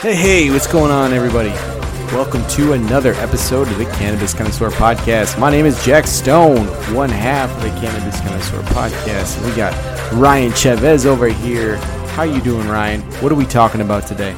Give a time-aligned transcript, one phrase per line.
[0.00, 1.50] Hey, hey, what's going on, everybody?
[2.14, 5.40] Welcome to another episode of the Cannabis Connoisseur Podcast.
[5.40, 9.44] My name is Jack Stone, one half of the Cannabis Connoisseur Podcast.
[9.44, 9.72] We got
[10.12, 11.78] Ryan Chavez over here.
[12.14, 13.00] How you doing, Ryan?
[13.20, 14.36] What are we talking about today?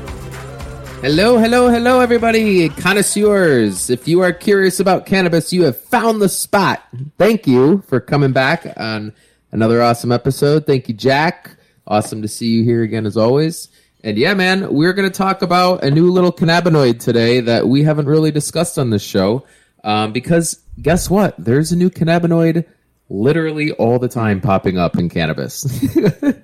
[1.02, 3.90] Hello, hello, hello, everybody, connoisseurs.
[3.90, 6.82] If you are curious about cannabis, you have found the spot.
[7.18, 9.12] Thank you for coming back on
[9.52, 10.64] another awesome episode.
[10.64, 11.54] Thank you, Jack.
[11.86, 13.68] Awesome to see you here again, as always.
[14.02, 17.82] And yeah, man, we're going to talk about a new little cannabinoid today that we
[17.82, 19.44] haven't really discussed on this show.
[19.84, 21.34] Um, because guess what?
[21.38, 22.64] There's a new cannabinoid
[23.08, 25.64] literally all the time popping up in cannabis.
[26.24, 26.42] and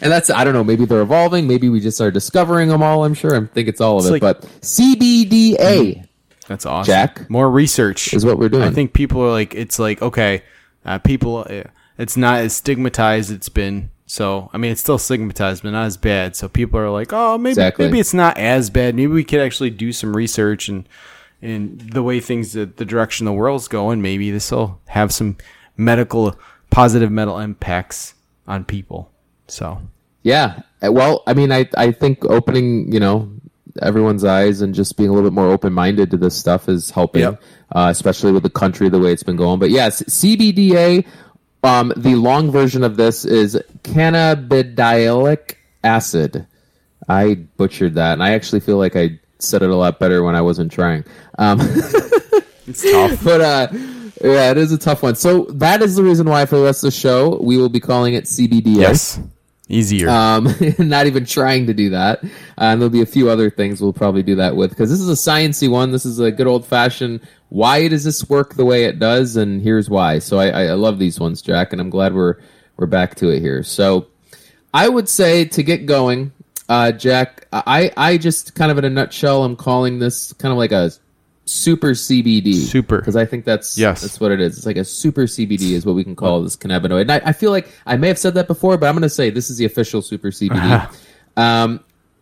[0.00, 1.46] that's, I don't know, maybe they're evolving.
[1.46, 3.04] Maybe we just are discovering them all.
[3.04, 3.36] I'm sure.
[3.36, 4.12] I think it's all of It's it.
[4.12, 6.06] like- but CBDA
[6.48, 6.90] That's awesome.
[6.90, 7.28] Jack?
[7.30, 8.62] More research is what we're doing.
[8.64, 10.42] I think people are like, it's like, okay,
[10.84, 11.64] uh, people, uh,
[11.98, 13.90] it's not as stigmatized it's been.
[14.06, 16.36] So, I mean, it's still stigmatized, but not as bad.
[16.36, 17.86] So people are like, oh, maybe, Exactly.
[17.86, 18.94] maybe it's not as bad.
[18.94, 20.86] Maybe we could actually do some research and,
[21.40, 25.36] and the way things, the, the direction the world's going, maybe this will have some
[25.78, 26.38] medical,
[26.70, 28.14] positive mental impacts
[28.46, 29.10] on people.
[29.48, 29.80] So,
[30.22, 30.60] Yeah.
[30.84, 33.30] Uh, Well, I mean, I, I think opening, you know,
[33.82, 36.90] everyone's eyes and just being a little bit more open minded to this stuff is
[36.90, 37.42] helping, Yep.
[37.74, 39.58] uh, especially with the country the way it's been going.
[39.58, 41.04] But yes, CBDA,
[41.64, 46.46] um, the long version of this is cannabidiolic acid.
[47.08, 50.34] I butchered that, and I actually feel like I said it a lot better when
[50.34, 51.04] I wasn't trying.
[51.38, 51.58] Um,
[52.66, 53.24] it's tough.
[53.24, 53.68] but uh,
[54.22, 55.14] yeah, it is a tough one.
[55.14, 57.80] So that is the reason why for the rest of the show we will be
[57.80, 58.76] calling it CBDA.
[58.76, 59.18] yes.
[59.68, 60.10] Easier.
[60.10, 60.48] Um,
[60.78, 62.22] not even trying to do that.
[62.58, 65.08] And there'll be a few other things we'll probably do that with because this is
[65.08, 65.90] a sciency one.
[65.90, 67.20] This is a good old fashioned.
[67.48, 69.36] Why does this work the way it does?
[69.36, 70.18] And here's why.
[70.18, 72.36] So I, I I love these ones, Jack, and I'm glad we're
[72.76, 73.62] we're back to it here.
[73.62, 74.08] So
[74.74, 76.32] I would say to get going,
[76.68, 80.58] uh, Jack, I I just kind of in a nutshell, I'm calling this kind of
[80.58, 80.90] like a
[81.46, 82.54] super CBD.
[82.54, 82.98] Super.
[82.98, 84.00] because I think that's Yes.
[84.02, 84.56] that's what it is.
[84.56, 87.02] It's like a super CBD is what we can call this cannabinoid.
[87.02, 89.08] And I, I feel like I may have said that before, but I'm going to
[89.10, 90.90] say this is the official super CBD.
[91.36, 91.80] um,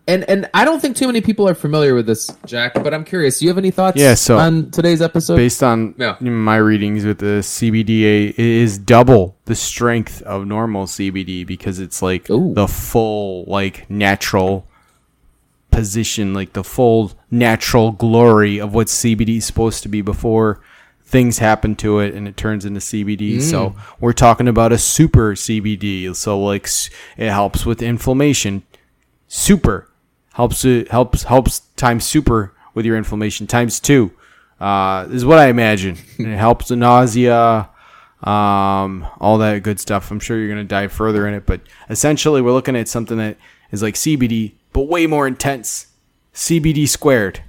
[0.09, 2.75] and and I don't think too many people are familiar with this, Jack.
[2.75, 3.39] But I'm curious.
[3.39, 3.97] Do you have any thoughts?
[4.01, 6.17] Yeah, so- on today's episode, based on Yeah.
[6.21, 12.03] my readings with the CBDA it is double the strength of normal CBD because it's
[12.03, 12.53] like Ooh.
[12.53, 14.67] the full like natural
[15.73, 20.61] position like the full natural glory of what CBD is supposed to be before
[21.05, 25.35] things happen to it and it turns into CBD so we're talking about a super
[25.35, 26.69] CBD so like
[27.17, 28.63] it helps with inflammation.
[29.29, 29.91] Super
[30.35, 33.47] helps it helps helps times super with your inflammation.
[33.47, 34.13] Times two
[34.63, 35.99] uh, is what I imagine.
[36.19, 37.69] And it helps the nausea,
[38.23, 40.11] um, all that good stuff.
[40.11, 41.61] I'm sure you're going to dive further in it, but
[41.91, 43.37] essentially, we're looking at something that
[43.73, 45.87] is like CBD, but way more intense.
[46.35, 47.43] CBD squared.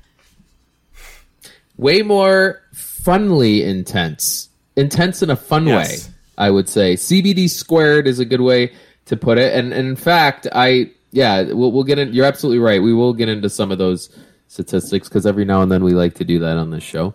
[1.78, 6.08] way more funly intense, intense in a fun Yes.
[6.08, 6.14] way.
[6.38, 8.72] I would say CBD squared is a good way
[9.06, 9.54] to put it.
[9.56, 12.14] And, and in fact, I yeah, we'll, we'll get in.
[12.14, 12.82] You're absolutely right.
[12.82, 14.10] We will get into some of those
[14.48, 17.14] statistics because every now and then we like to do that on this show.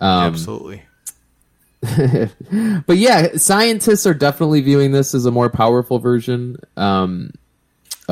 [0.00, 0.82] Um, Absolutely.
[2.86, 7.32] but yeah, scientists are definitely viewing this as a more powerful version um,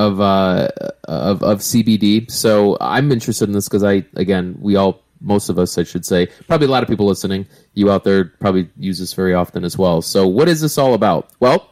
[0.01, 0.69] of uh,
[1.05, 2.31] of of CBD.
[2.31, 6.07] So I'm interested in this because I, again, we all, most of us, I should
[6.07, 9.65] say, probably a lot of people listening, you out there probably use this very often
[9.65, 10.01] as well.
[10.01, 11.31] So what is this all about?
[11.41, 11.71] Well,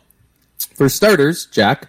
[0.75, 1.89] for starters, Jack,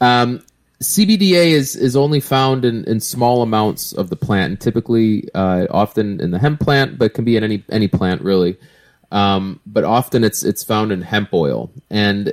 [0.00, 0.42] um,
[0.82, 5.66] CBDA is is only found in, in small amounts of the plant, and typically, uh,
[5.70, 8.56] often in the hemp plant, but can be in any any plant really.
[9.12, 12.32] Um, but often it's it's found in hemp oil, and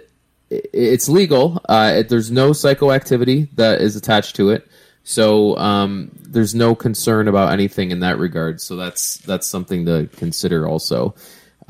[0.74, 1.62] it's legal.
[1.68, 4.68] Uh, it, there's no psychoactivity that is attached to it,
[5.04, 8.62] so um, there's no concern about anything in that regard.
[8.62, 11.16] So that's that's something to consider also.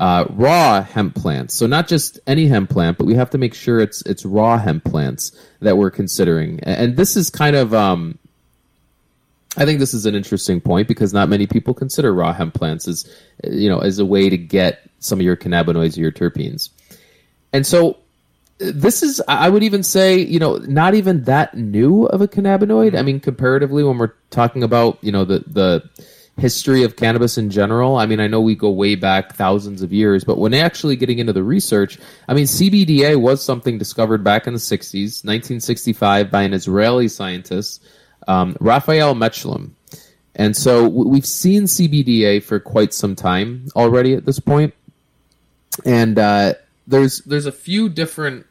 [0.00, 3.54] Uh, raw hemp plants, so not just any hemp plant, but we have to make
[3.54, 5.30] sure it's it's raw hemp plants
[5.60, 6.58] that we're considering.
[6.64, 8.18] And this is kind of um,
[9.56, 12.88] I think this is an interesting point because not many people consider raw hemp plants
[12.88, 13.08] as
[13.48, 16.70] you know as a way to get some of your cannabinoids or your terpenes.
[17.52, 17.98] And so
[18.58, 22.96] this is I would even say, you know, not even that new of a cannabinoid.
[22.96, 25.88] I mean, comparatively when we're talking about, you know, the the
[26.36, 27.96] history of cannabis in general.
[27.96, 31.18] I mean, I know we go way back thousands of years, but when actually getting
[31.18, 31.98] into the research,
[32.28, 37.84] I mean, CBDA was something discovered back in the 60s, 1965 by an Israeli scientist
[38.26, 39.70] um, Raphael Mechoulam.
[40.34, 44.40] And so we've seen CBDA for quite some time already at this.
[45.84, 46.54] And uh,
[46.86, 48.46] there's there's a few different,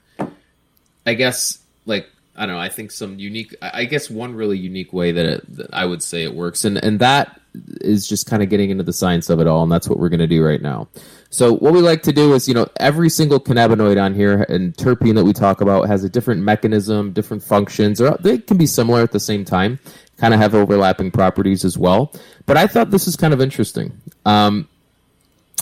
[1.05, 2.61] I guess, like I don't know.
[2.61, 3.55] I think some unique.
[3.61, 6.83] I guess one really unique way that, it, that I would say it works, and
[6.83, 7.39] and that
[7.81, 10.09] is just kind of getting into the science of it all, and that's what we're
[10.09, 10.87] going to do right now.
[11.29, 14.75] So what we like to do is, you know, every single cannabinoid on here and
[14.75, 18.65] terpene that we talk about has a different mechanism, different functions, or they can be
[18.65, 19.79] similar at the same time,
[20.17, 22.11] kind of have overlapping properties as well.
[22.47, 23.95] But I thought this is kind of interesting.
[24.25, 24.67] Um,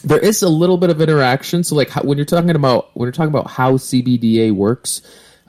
[0.03, 1.63] there is a little bit of interaction.
[1.63, 5.01] So, like when you're talking about when you're talking about how CBDA works,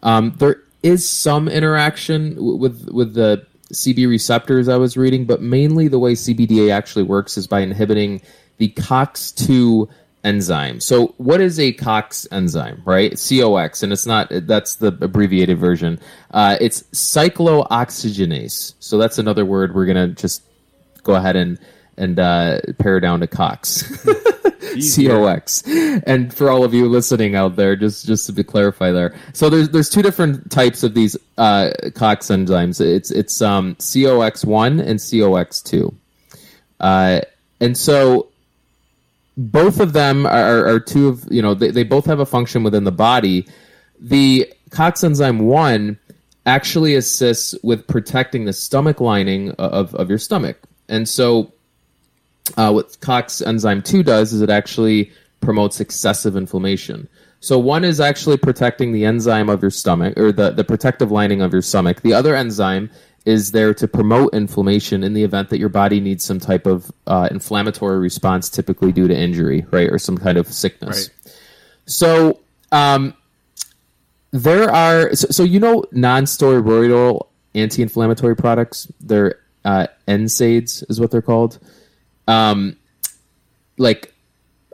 [0.02, 5.88] um, there is some interaction with with the CB receptors I was reading, but mainly
[5.88, 8.20] the way CBDA actually works is by inhibiting
[8.58, 9.88] the COX2
[10.25, 10.81] enzyme.
[10.81, 13.12] So, what is a COX enzyme, right?
[13.12, 15.98] COX, and it's not that's the abbreviated version.
[16.31, 18.75] Uh, it's cyclooxygenase.
[18.78, 20.43] So that's another word we're gonna just
[21.02, 21.58] go ahead and
[21.96, 23.84] and uh, pare down to COX.
[24.72, 25.62] COX.
[26.06, 29.14] And for all of you listening out there, just just to clarify there.
[29.32, 32.80] So there's there's two different types of these uh, COX enzymes.
[32.80, 35.94] It's it's um, COX1 and COX2.
[36.80, 37.20] Uh,
[37.60, 38.28] and so
[39.36, 42.62] both of them are, are two of you know they, they both have a function
[42.62, 43.46] within the body.
[44.00, 45.98] The COX enzyme one
[46.44, 50.58] actually assists with protecting the stomach lining of, of your stomach.
[50.88, 51.52] And so
[52.56, 57.08] uh, what COX enzyme 2 does is it actually promotes excessive inflammation.
[57.40, 61.43] So one is actually protecting the enzyme of your stomach or the, the protective lining
[61.43, 62.02] of your stomach.
[62.02, 62.88] The other enzyme
[63.25, 66.93] is there to promote inflammation in the event that your body needs some type of
[67.06, 71.08] uh, inflammatory response, typically due to injury, right, or some kind of sickness.
[71.08, 71.37] Right.
[71.87, 72.40] So
[72.70, 73.14] um,
[74.31, 78.90] there are so, so you know non-steroidal anti-inflammatory products.
[79.00, 81.58] They're uh, NSAIDs is what they're called.
[82.28, 82.76] Um,
[83.78, 84.12] like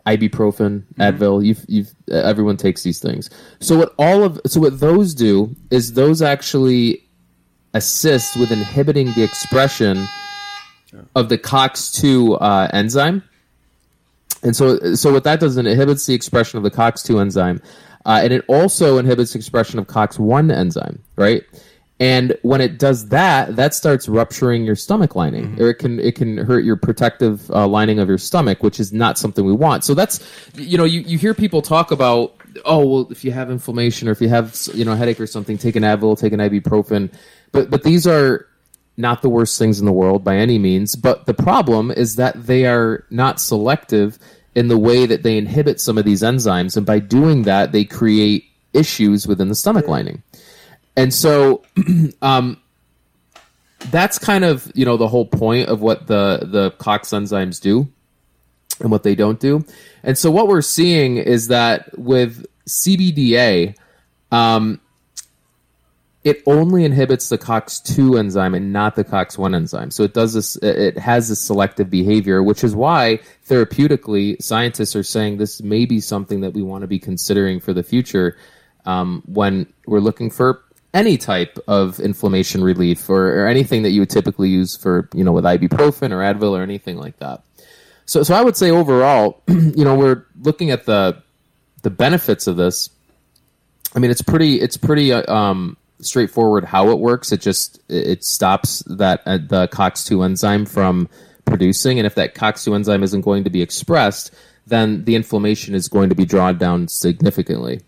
[0.06, 1.44] ibuprofen, Advil.
[1.44, 3.30] You've, you've everyone takes these things.
[3.60, 7.04] So what all of so what those do is those actually
[7.74, 10.06] assist with inhibiting the expression
[11.14, 13.22] of the COX2 uh, enzyme.
[14.42, 17.60] And so, so what that does, it inhibits the expression of the COX2 enzyme,
[18.06, 21.42] uh, and it also inhibits expression of COX1 enzyme, right?
[22.00, 26.14] And when it does that, that starts rupturing your stomach lining, or it can it
[26.14, 29.82] can hurt your protective uh, lining of your stomach, which is not something we want.
[29.82, 30.20] So that's
[30.54, 34.12] you know you, you hear people talk about oh well if you have inflammation or
[34.12, 37.12] if you have you know a headache or something, take an Advil, take an ibuprofen,
[37.50, 38.46] but but these are
[38.96, 40.94] not the worst things in the world by any means.
[40.94, 44.18] But the problem is that they are not selective
[44.54, 47.84] in the way that they inhibit some of these enzymes, and by doing that, they
[47.84, 50.22] create issues within the stomach lining.
[50.98, 51.62] And so,
[52.22, 52.60] um,
[53.90, 57.88] that's kind of you know the whole point of what the the COX enzymes do
[58.80, 59.64] and what they don't do.
[60.02, 63.76] And so what we're seeing is that with CBDA,
[64.32, 64.80] um,
[66.24, 69.90] it only inhibits the COX2 enzyme and not the COX1 enzyme.
[69.90, 75.02] So it does this, it has this selective behavior, which is why therapeutically scientists are
[75.02, 78.36] saying this may be something that we want to be considering for the future
[78.84, 80.62] um, when we're looking for
[80.94, 85.22] any type of inflammation relief or, or anything that you would typically use for, you
[85.22, 87.42] know, with ibuprofen or Advil or anything like that.
[88.06, 91.22] So, so I would say overall, you know, we're looking at the
[91.82, 92.90] the benefits of this.
[93.94, 97.32] I mean, it's pretty it's pretty uh, um, straightforward how it works.
[97.32, 101.08] It just it stops that uh, the COX2 enzyme from
[101.44, 104.34] producing, and if that COX2 enzyme isn't going to be expressed,
[104.66, 107.80] then the inflammation is going to be drawn down significantly.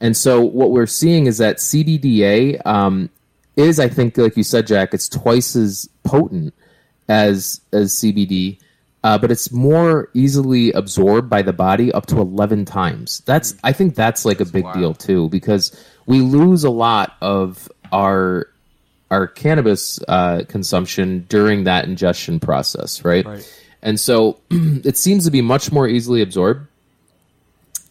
[0.00, 3.10] And so what we're seeing is that CBDA um,
[3.56, 6.54] is, I think, like you said, Jack, it's twice as potent
[7.08, 8.58] as as CBD,
[9.04, 13.20] uh, but it's more easily absorbed by the body up to 11 times.
[13.26, 17.70] That's I think that's like a big deal too because we lose a lot of
[17.92, 18.48] our
[19.10, 23.24] our cannabis uh, consumption during that ingestion process, right?
[23.24, 23.62] Right.
[23.82, 26.66] And so it seems to be much more easily absorbed.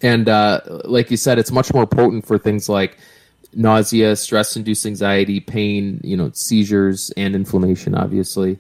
[0.01, 2.97] And uh, like you said, it's much more potent for things like
[3.53, 8.59] nausea, stress-induced anxiety, pain, you know, seizures, and inflammation, obviously.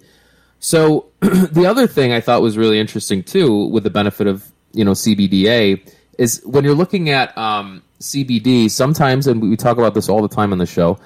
[0.59, 4.83] So the other thing I thought was really interesting too, with the benefit of you
[4.83, 8.71] know CBDA, is when you're looking at um, CBD.
[8.71, 10.97] Sometimes, and we talk about this all the time on the show,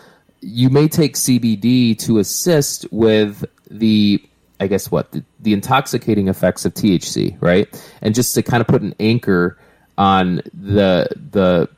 [0.42, 4.24] you may take CBD to assist with the
[4.60, 7.68] I guess what the, the intoxicating effects of THC, right?
[8.02, 9.58] And just to kind of put an anchor
[10.00, 11.70] on the the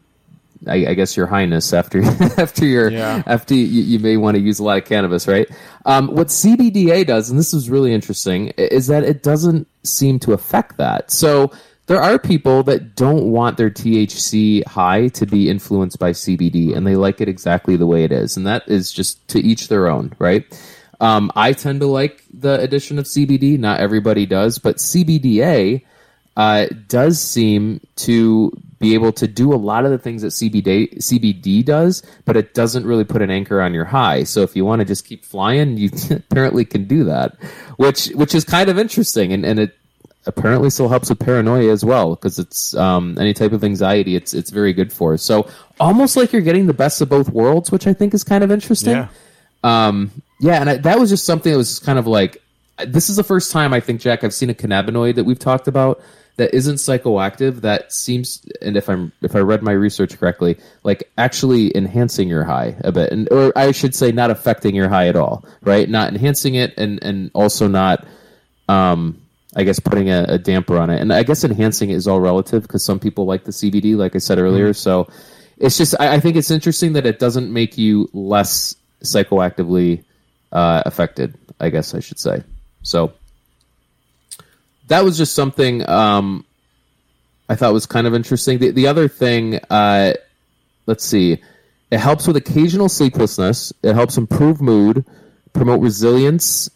[0.67, 2.03] I, I guess your highness after
[2.37, 3.23] after your Yeah.
[3.25, 5.49] after you, you may want to use a lot of cannabis, right?
[5.85, 10.33] Um, what CBDA does, and this is really interesting, is that it doesn't seem to
[10.33, 11.09] affect that.
[11.09, 11.51] So
[11.87, 16.85] there are people that don't want their THC high to be influenced by CBD, and
[16.85, 19.87] they like it exactly the way it is, and that is just to each their
[19.87, 20.45] own, right?
[20.99, 23.57] Um, I tend to like the addition of CBD.
[23.57, 25.81] Not everybody does, but CBDA
[26.37, 30.97] uh, does seem to be able to do a lot of the things that CBD
[30.97, 34.23] CBD does, but it doesn't really put an anchor on your high.
[34.23, 37.35] So if you want to just keep flying, you apparently can do that,
[37.77, 39.77] which which is kind of interesting, and, and it
[40.25, 44.15] apparently still helps with paranoia as well because it's um, any type of anxiety.
[44.15, 45.15] It's it's very good for.
[45.17, 45.47] So
[45.79, 48.51] almost like you're getting the best of both worlds, which I think is kind of
[48.51, 48.93] interesting.
[48.93, 49.07] Yeah.
[49.63, 52.41] Um, yeah, and I, that was just something that was kind of like
[52.87, 55.67] this is the first time I think Jack I've seen a cannabinoid that we've talked
[55.67, 56.01] about
[56.37, 61.11] that isn't psychoactive that seems and if I'm if I read my research correctly like
[61.17, 63.11] actually enhancing your high a bit.
[63.11, 65.89] And or I should say not affecting your high at all right?
[65.89, 68.05] Not enhancing it and and also not
[68.69, 69.21] um
[69.55, 71.01] I guess putting a, a damper on it.
[71.01, 74.15] And I guess enhancing it is all relative because some people like the CBD like
[74.15, 74.69] I said earlier.
[74.69, 74.73] Mm-hmm.
[74.73, 75.09] so
[75.57, 80.03] it's just I, I think it's interesting that it doesn't make you less psychoactively
[80.51, 82.43] uh, affected I guess I should say.
[82.83, 83.13] So
[84.91, 86.45] that was just something um,
[87.47, 88.59] I thought was kind of interesting.
[88.59, 90.13] The, the other thing, uh,
[90.85, 91.41] let's see,
[91.91, 93.71] it helps with occasional sleeplessness.
[93.83, 95.05] It helps improve mood,
[95.53, 96.69] promote resilience,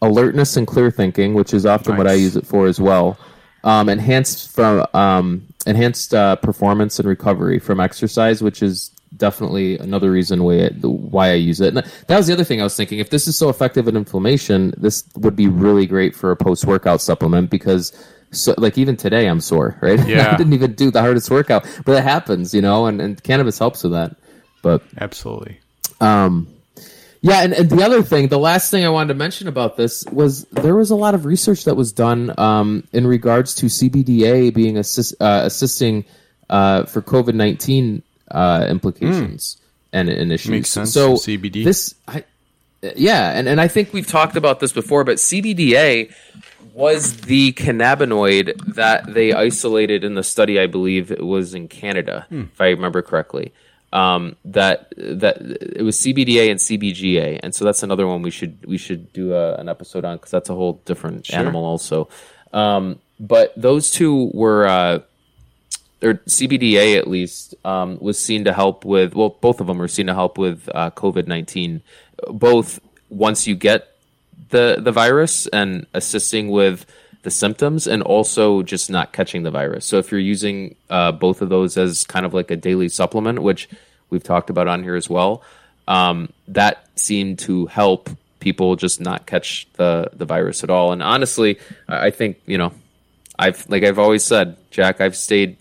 [0.00, 1.98] alertness, and clear thinking, which is often nice.
[1.98, 3.18] what I use it for as well.
[3.64, 10.10] Um, enhanced from um, enhanced uh, performance and recovery from exercise, which is definitely another
[10.10, 11.76] reason why why I use it.
[11.76, 12.98] And that was the other thing I was thinking.
[12.98, 16.64] If this is so effective in inflammation, this would be really great for a post
[16.64, 17.92] workout supplement because.
[18.30, 19.78] So, like even today, I'm sore.
[19.82, 20.06] Right?
[20.06, 20.34] Yeah.
[20.34, 22.84] I didn't even do the hardest workout, but it happens, you know.
[22.84, 24.16] And, and cannabis helps with that.
[24.60, 25.60] But absolutely.
[26.00, 26.46] Um,
[27.20, 30.04] yeah, and, and the other thing, the last thing I wanted to mention about this
[30.12, 34.54] was there was a lot of research that was done um, in regards to CBDA
[34.54, 36.04] being assist, uh, assisting
[36.48, 39.64] uh, for COVID nineteen uh, implications mm.
[39.92, 40.50] and, and issues.
[40.50, 40.92] Makes sense.
[40.92, 41.64] So CBD.
[41.64, 42.24] This, I,
[42.82, 46.12] yeah, and, and I think we've talked about this before, but CBDA
[46.72, 50.60] was the cannabinoid that they isolated in the study.
[50.60, 52.42] I believe it was in Canada, hmm.
[52.52, 53.52] if I remember correctly.
[53.90, 58.64] Um, that that it was CBDA and CBGA, and so that's another one we should
[58.66, 61.38] we should do a, an episode on because that's a whole different sure.
[61.38, 62.08] animal also.
[62.52, 64.98] Um, but those two were uh,
[66.02, 69.88] or CBDA at least um, was seen to help with well both of them were
[69.88, 71.82] seen to help with uh, COVID nineteen
[72.28, 73.94] both once you get
[74.50, 76.86] the the virus and assisting with
[77.22, 79.84] the symptoms and also just not catching the virus.
[79.84, 83.42] So if you're using uh, both of those as kind of like a daily supplement,
[83.42, 83.68] which
[84.08, 85.42] we've talked about on here as well,
[85.88, 88.08] um, that seemed to help
[88.40, 90.92] people just not catch the the virus at all.
[90.92, 92.72] And honestly, I think you know,
[93.38, 95.56] I've like I've always said, Jack, I've stayed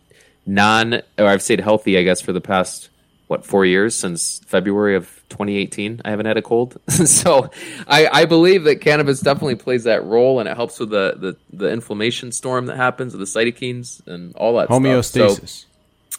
[0.48, 2.90] non or I've stayed healthy, I guess, for the past
[3.28, 6.02] what four years since February of 2018.
[6.06, 7.52] I haven't had a cold, so
[7.86, 11.38] I, I believe that cannabis definitely plays that role, and it helps with the the,
[11.56, 15.66] the inflammation storm that happens, with the cytokines and all that homeostasis.
[15.66, 15.68] So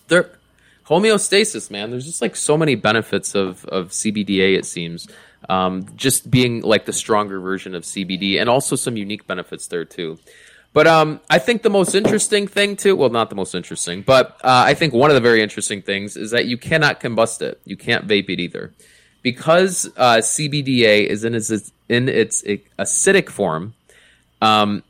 [0.09, 0.31] there,
[0.87, 1.91] homeostasis, man.
[1.91, 4.57] There's just like so many benefits of of CBDA.
[4.57, 5.09] It seems.
[5.49, 9.85] Um, just being like the stronger version of CBD, and also some unique benefits there
[9.85, 10.19] too.
[10.73, 14.33] But um, I think the most interesting thing too, well, not the most interesting, but
[14.45, 17.61] uh, I think one of the very interesting things is that you cannot combust it.
[17.65, 18.73] You can't vape it either,
[19.23, 23.75] because uh, CBDA is in its in its acidic form.
[24.43, 24.83] Um,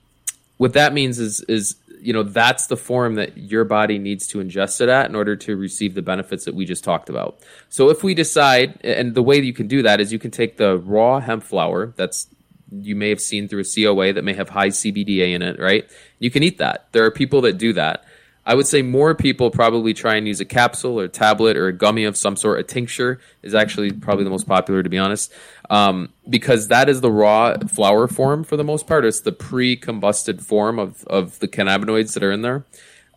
[0.56, 4.38] what that means is is you know that's the form that your body needs to
[4.38, 7.38] ingest it at in order to receive the benefits that we just talked about.
[7.68, 10.30] So if we decide, and the way that you can do that is you can
[10.30, 12.26] take the raw hemp flower that's
[12.72, 15.88] you may have seen through a COA that may have high CBDA in it, right?
[16.18, 16.88] You can eat that.
[16.92, 18.04] There are people that do that.
[18.48, 21.68] I would say more people probably try and use a capsule or a tablet or
[21.68, 22.58] a gummy of some sort.
[22.58, 25.30] A tincture is actually probably the most popular, to be honest,
[25.68, 29.04] um, because that is the raw flower form for the most part.
[29.04, 32.64] It's the pre-combusted form of, of the cannabinoids that are in there.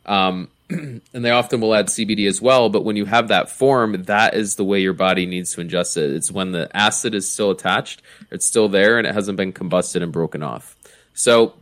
[0.06, 0.50] Um,
[1.14, 2.70] and they often will add CBD as well.
[2.70, 5.98] But when you have that form, that is the way your body needs to ingest
[5.98, 6.12] it.
[6.12, 8.02] It's when the acid is still attached,
[8.32, 10.76] it's still there, and it hasn't been combusted and broken off.
[11.14, 11.54] So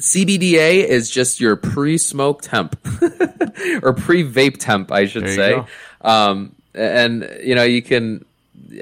[0.00, 2.78] CBDA is just your pre-smoked hemp
[3.82, 5.62] or pre-vape hemp, I should say.
[6.00, 8.24] Um, and you know you can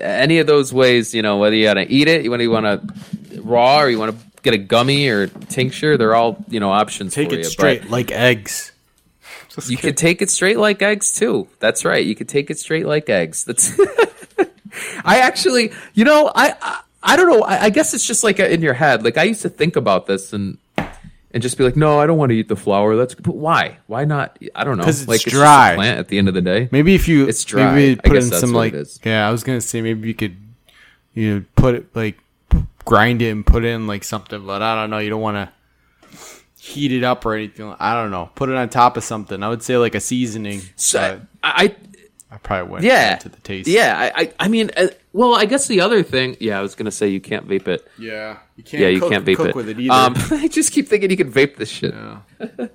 [0.01, 1.15] any of those ways.
[1.15, 3.99] You know whether you want to eat it, whether you want to raw, or you
[3.99, 5.97] want to get a gummy or tincture.
[5.97, 7.15] They're all you know options.
[7.15, 7.45] Take it you.
[7.45, 8.73] straight like eggs.
[9.57, 9.91] Just you kidding.
[9.91, 11.49] could take it straight like eggs too.
[11.59, 12.05] That's right.
[12.07, 13.43] You could take it straight like eggs.
[13.45, 13.73] That's.
[15.05, 17.43] I actually, you know, I I, I don't know.
[17.43, 19.03] I, I guess it's just like uh, in your head.
[19.03, 20.59] Like I used to think about this, and
[21.31, 22.95] and just be like, no, I don't want to eat the flower.
[22.97, 23.79] That's but why?
[23.87, 24.39] Why not?
[24.55, 24.85] I don't know.
[24.85, 25.75] 'Cause it's like dry.
[25.75, 26.69] plant at the end of the day.
[26.71, 27.75] Maybe if you It's dry.
[27.75, 30.37] maybe put in some like yeah, I was gonna say maybe you could
[31.15, 32.19] you know put it like
[32.85, 34.99] grind it and put in like something, but I don't know.
[34.99, 36.09] You don't want to
[36.67, 37.75] heat it up or anything.
[37.79, 38.31] I don't know.
[38.35, 39.43] Put it on top of something.
[39.43, 40.61] I would say like a seasoning.
[40.75, 41.75] So I,
[42.31, 43.69] I probably wouldn't yeah, to the taste.
[43.69, 44.11] yeah.
[44.15, 46.37] I, I, I mean, uh, well, I guess the other thing.
[46.41, 47.89] Yeah, I was gonna say you can't vape it.
[47.99, 48.39] yeah.
[48.57, 48.83] You can't.
[48.83, 49.55] Yeah, you cook, can't vape cook it.
[49.55, 49.93] with it either.
[49.93, 51.95] Um, I just keep thinking you can vape this shit.
[51.95, 52.21] Yeah.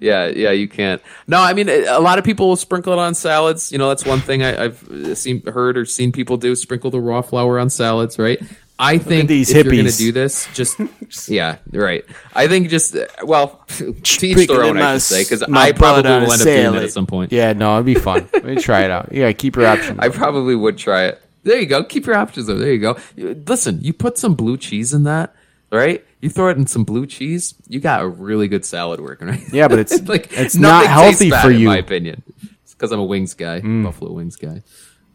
[0.00, 1.02] Yeah, yeah, you can't.
[1.26, 3.70] No, I mean, a lot of people will sprinkle it on salads.
[3.70, 7.00] You know, that's one thing I, I've seen, heard, or seen people do: sprinkle the
[7.00, 8.18] raw flower on salads.
[8.18, 8.40] Right?
[8.80, 10.80] I think these if you're going to do this, just
[11.28, 12.04] yeah, right.
[12.34, 13.94] I think just well, to
[14.26, 14.78] each their own.
[14.78, 17.30] I should say because I probably will end up doing it at some point.
[17.30, 18.28] Yeah, no, it'd be fun.
[18.34, 19.12] Let me try it out.
[19.12, 19.98] Yeah, keep your options.
[19.98, 21.22] I probably would try it.
[21.42, 21.84] There you go.
[21.84, 22.56] Keep your options though.
[22.56, 22.96] There you go.
[23.16, 25.34] Listen, you put some blue cheese in that,
[25.70, 26.04] right?
[26.22, 29.42] You throw it in some blue cheese, you got a really good salad working, right?
[29.52, 32.22] Yeah, but it's like it's not healthy for in my opinion.
[32.62, 34.62] It's because I'm a wings guy, Buffalo wings guy.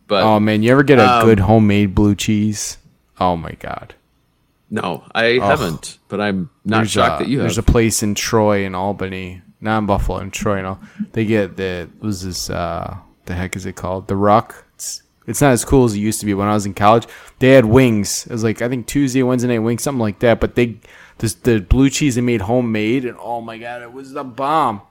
[0.07, 2.77] But Oh man, you ever get a Um, good homemade blue cheese?
[3.19, 3.95] Oh my god.
[4.69, 5.99] no, I haven't.
[6.07, 7.45] But I'm not There's shocked a, that you have.
[7.45, 10.79] There's a place in Troy in Albany, not in Buffalo, in Troy and all.
[11.13, 14.07] They get the was this uh the heck is it called?
[14.07, 14.65] The Ruck.
[14.75, 17.07] It's it's not as cool as it used to be when I was in college.
[17.39, 18.25] They had wings.
[18.27, 20.39] It was like I think Tuesday, Wednesday night wings, something like that.
[20.39, 20.77] But they
[21.19, 24.81] this the blue cheese they made homemade and oh my god, it was the bomb.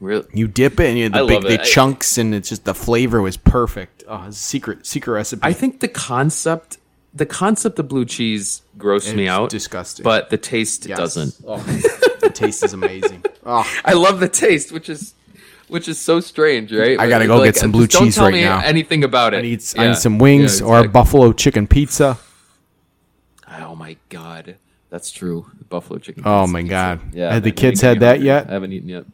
[0.00, 0.26] Really?
[0.32, 1.60] You dip it and you had I the big the.
[1.60, 4.02] I- chunks and it's just the flavor was perfect.
[4.08, 5.40] Oh, it's a secret secret recipe.
[5.42, 6.78] I think the concept,
[7.14, 9.50] the concept of blue cheese grossed me out.
[9.50, 10.04] disgusting.
[10.04, 10.98] But the taste Yes.
[10.98, 11.34] doesn't.
[11.46, 11.58] Oh,
[12.20, 13.24] the taste is amazing.
[13.44, 15.14] Oh, I love the taste, which is
[15.68, 17.00] which is so strange, right?
[17.00, 18.60] I gotta But, go get some blue just don't cheese tell right me now.
[18.60, 19.38] Anything about it?
[19.38, 20.92] I need, I need some wings Yeah, or exactly.
[20.92, 22.18] buffalo chicken pizza.
[23.48, 24.56] Oh my god,
[24.90, 25.46] that's true.
[25.68, 26.22] Buffalo chicken.
[26.26, 26.52] Oh pizza.
[26.52, 27.00] my god!
[27.14, 28.26] Yeah, Had the kids had that hungry.
[28.26, 28.48] yet?
[28.48, 29.04] I haven't eaten yet.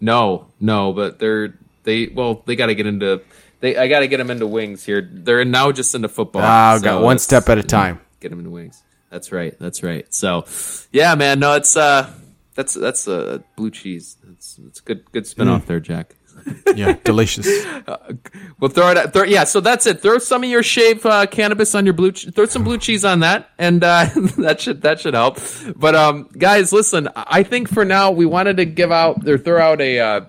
[0.00, 3.22] No, no, but they're they well they got to get into
[3.60, 5.08] they I got to get them into wings here.
[5.10, 6.42] They're now just into football.
[6.44, 8.00] Ah, so got one step at a time.
[8.20, 8.82] Get them into wings.
[9.10, 9.56] That's right.
[9.60, 10.12] That's right.
[10.12, 10.44] So,
[10.92, 11.38] yeah, man.
[11.38, 12.12] No, it's uh,
[12.54, 14.16] that's that's uh, blue cheese.
[14.24, 15.52] That's it's a good good spin Mm.
[15.52, 16.14] off there, Jack.
[16.76, 17.46] Yeah, delicious.
[18.60, 19.12] We'll throw it.
[19.12, 20.00] Throw, yeah, so that's it.
[20.00, 22.12] Throw some of your shave uh, cannabis on your blue.
[22.12, 24.06] Che- throw some blue cheese on that, and uh,
[24.38, 25.38] that should that should help.
[25.76, 27.08] But um, guys, listen.
[27.14, 30.20] I think for now we wanted to give out or throw out a uh,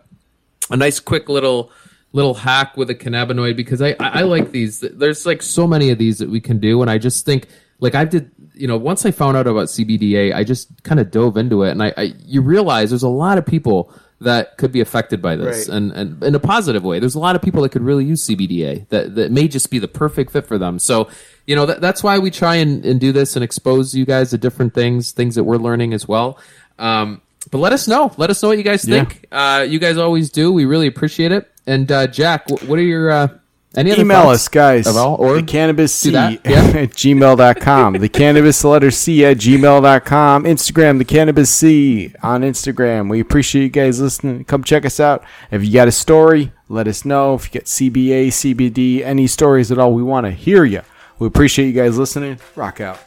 [0.69, 1.71] a nice quick little
[2.12, 4.80] little hack with a cannabinoid because I, I I like these.
[4.80, 7.48] There's like so many of these that we can do, and I just think
[7.80, 8.32] like I did.
[8.56, 11.72] You know, once I found out about CBDA, I just kind of dove into it,
[11.72, 15.38] and I, I you realize there's a lot of people that could be affected by
[15.38, 15.78] this Right.
[15.78, 17.00] and, and in a positive way.
[17.00, 19.80] There's a lot of people that could really use CBDA that, that may just be
[19.80, 20.78] the perfect fit for them.
[20.78, 21.08] So,
[21.48, 24.32] you know, that, that's why we try and, and do this and expose you guys
[24.32, 26.38] to different things, things that we're learning as well.
[26.78, 28.12] Um, but let us know.
[28.17, 29.06] Let us know what you guys Yeah.
[29.06, 29.26] think.
[29.32, 30.52] Uh, you guys always do.
[30.52, 31.50] We really appreciate it.
[31.69, 33.27] And uh, Jack, what are your uh,
[33.75, 34.88] any other Email us, guys.
[34.88, 37.93] of all, or the cannabis C do that, at gmail.com.
[37.93, 40.43] the cannabis letter C at gmail.com.
[40.45, 43.08] Instagram, the cannabis C on Instagram.
[43.12, 44.45] We appreciate you guys listening.
[44.45, 45.23] Come check us out.
[45.51, 47.36] If you got a story, let us know.
[47.36, 50.82] If you got CBA, CBD, any stories at all, we want to hear you.
[51.19, 52.39] We appreciate you guys listening.
[52.55, 52.99] Rock out.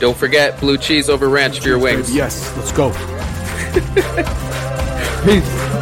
[0.00, 2.12] don't forget blue cheese over ranch for your wings.
[2.12, 2.90] Yes, let's go.
[5.24, 5.72] Peace.